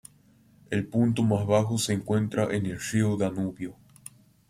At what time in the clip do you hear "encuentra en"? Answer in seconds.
1.93-2.65